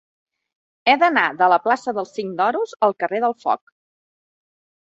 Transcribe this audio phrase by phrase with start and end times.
[0.89, 3.75] He d'anar de la plaça del Cinc d'Oros al carrer del Foc.